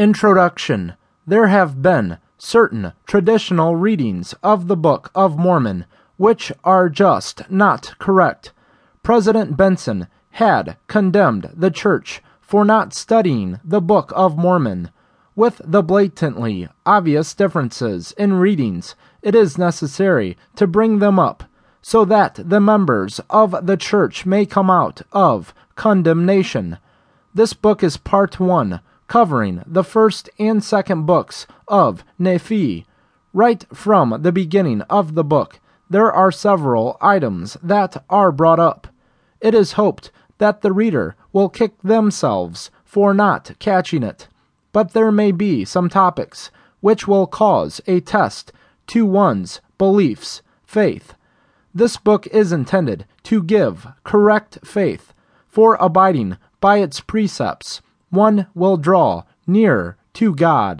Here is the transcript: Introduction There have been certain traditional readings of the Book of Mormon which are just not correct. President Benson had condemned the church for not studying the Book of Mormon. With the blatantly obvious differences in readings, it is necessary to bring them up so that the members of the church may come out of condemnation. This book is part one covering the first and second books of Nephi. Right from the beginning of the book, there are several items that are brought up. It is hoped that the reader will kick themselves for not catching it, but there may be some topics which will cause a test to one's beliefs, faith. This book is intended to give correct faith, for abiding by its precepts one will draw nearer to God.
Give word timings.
Introduction 0.00 0.94
There 1.26 1.48
have 1.48 1.82
been 1.82 2.16
certain 2.38 2.94
traditional 3.06 3.76
readings 3.76 4.34
of 4.42 4.66
the 4.66 4.74
Book 4.74 5.10
of 5.14 5.36
Mormon 5.36 5.84
which 6.16 6.50
are 6.64 6.88
just 6.88 7.42
not 7.50 7.92
correct. 7.98 8.54
President 9.02 9.58
Benson 9.58 10.06
had 10.30 10.78
condemned 10.86 11.50
the 11.52 11.70
church 11.70 12.22
for 12.40 12.64
not 12.64 12.94
studying 12.94 13.60
the 13.62 13.82
Book 13.82 14.10
of 14.16 14.38
Mormon. 14.38 14.90
With 15.36 15.60
the 15.62 15.82
blatantly 15.82 16.66
obvious 16.86 17.34
differences 17.34 18.12
in 18.12 18.32
readings, 18.32 18.94
it 19.20 19.34
is 19.34 19.58
necessary 19.58 20.34
to 20.56 20.66
bring 20.66 21.00
them 21.00 21.18
up 21.18 21.44
so 21.82 22.06
that 22.06 22.40
the 22.42 22.58
members 22.58 23.20
of 23.28 23.66
the 23.66 23.76
church 23.76 24.24
may 24.24 24.46
come 24.46 24.70
out 24.70 25.02
of 25.12 25.52
condemnation. 25.74 26.78
This 27.34 27.52
book 27.52 27.82
is 27.82 27.98
part 27.98 28.40
one 28.40 28.80
covering 29.10 29.60
the 29.66 29.82
first 29.82 30.30
and 30.38 30.62
second 30.62 31.04
books 31.04 31.44
of 31.66 32.04
Nephi. 32.16 32.86
Right 33.32 33.66
from 33.74 34.22
the 34.22 34.30
beginning 34.30 34.82
of 34.82 35.16
the 35.16 35.24
book, 35.24 35.58
there 35.90 36.12
are 36.12 36.30
several 36.30 36.96
items 37.00 37.56
that 37.60 38.04
are 38.08 38.30
brought 38.30 38.60
up. 38.60 38.86
It 39.40 39.52
is 39.52 39.72
hoped 39.72 40.12
that 40.38 40.62
the 40.62 40.72
reader 40.72 41.16
will 41.32 41.48
kick 41.48 41.72
themselves 41.82 42.70
for 42.84 43.12
not 43.12 43.50
catching 43.58 44.04
it, 44.04 44.28
but 44.72 44.92
there 44.92 45.10
may 45.10 45.32
be 45.32 45.64
some 45.64 45.88
topics 45.88 46.52
which 46.78 47.08
will 47.08 47.26
cause 47.26 47.80
a 47.88 47.98
test 47.98 48.52
to 48.86 49.04
one's 49.04 49.60
beliefs, 49.76 50.40
faith. 50.64 51.14
This 51.74 51.96
book 51.96 52.28
is 52.28 52.52
intended 52.52 53.06
to 53.24 53.42
give 53.42 53.88
correct 54.04 54.58
faith, 54.64 55.12
for 55.48 55.76
abiding 55.80 56.36
by 56.60 56.78
its 56.78 57.00
precepts 57.00 57.82
one 58.10 58.46
will 58.54 58.76
draw 58.76 59.22
nearer 59.46 59.96
to 60.14 60.34
God. 60.34 60.78